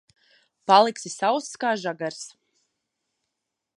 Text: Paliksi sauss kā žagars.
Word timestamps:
Paliksi 0.71 1.11
sauss 1.15 1.51
kā 1.65 1.75
žagars. 1.85 2.21